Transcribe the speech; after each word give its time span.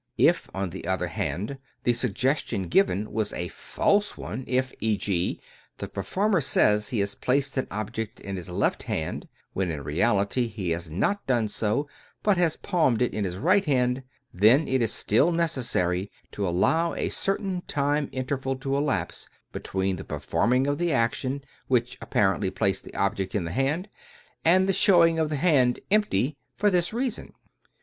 If, 0.17 0.49
on 0.51 0.71
the 0.71 0.87
other 0.87 1.05
hand, 1.09 1.59
the 1.83 1.93
sugges 1.93 2.47
tion 2.47 2.69
given 2.69 3.11
was 3.11 3.33
a 3.33 3.49
false 3.49 4.17
one, 4.17 4.43
if, 4.47 4.73
e. 4.79 4.97
g., 4.97 5.39
the 5.77 5.87
performer 5.87 6.41
says 6.41 6.89
he 6.89 7.01
has 7.01 7.13
placed 7.13 7.55
an 7.55 7.67
object 7.69 8.19
in 8.19 8.35
his 8.35 8.49
left 8.49 8.81
hand, 8.81 9.27
when, 9.53 9.69
in 9.69 9.83
reality, 9.83 10.47
he 10.47 10.71
has 10.71 10.89
not 10.89 11.23
done 11.27 11.47
so 11.47 11.87
but 12.23 12.35
has 12.37 12.55
palmed 12.55 12.99
it 13.03 13.13
in 13.13 13.25
the 13.25 13.39
right, 13.39 13.63
then 14.33 14.67
it 14.67 14.81
is 14.81 14.91
still 14.91 15.31
necessary 15.31 16.09
to 16.31 16.47
allow 16.47 16.95
a 16.95 17.09
certain 17.09 17.61
time 17.67 18.09
interval 18.11 18.55
to 18.55 18.75
elapse 18.75 19.29
between 19.51 19.97
the 19.97 20.03
performing 20.03 20.65
of 20.65 20.79
the 20.79 20.91
action 20.91 21.43
which 21.67 21.99
apparently 22.01 22.49
placed 22.49 22.83
the 22.83 22.95
object 22.95 23.35
in 23.35 23.43
the 23.43 23.51
hand, 23.51 23.87
and 24.43 24.67
the 24.67 24.73
showing 24.73 25.19
of 25.19 25.29
the 25.29 25.35
hand 25.35 25.79
empty, 25.91 26.37
for 26.55 26.71
this 26.71 26.91
reason. 26.91 27.33